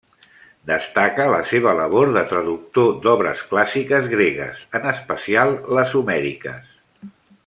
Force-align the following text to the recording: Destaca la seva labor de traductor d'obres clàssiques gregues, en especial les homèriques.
Destaca 0.69 1.25
la 1.33 1.41
seva 1.49 1.73
labor 1.79 2.09
de 2.15 2.23
traductor 2.31 2.89
d'obres 3.05 3.45
clàssiques 3.53 4.09
gregues, 4.17 4.65
en 4.81 4.89
especial 4.95 5.55
les 5.81 5.95
homèriques. 6.01 6.73